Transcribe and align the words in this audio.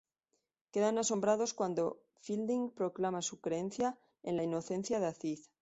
Quedan 0.71 0.97
asombrados 0.97 1.53
cuando 1.53 2.01
Fielding 2.21 2.71
proclama 2.71 3.21
su 3.21 3.39
creencia 3.39 3.99
en 4.23 4.35
la 4.35 4.41
inocencia 4.41 4.99
de 4.99 5.05
Aziz. 5.05 5.49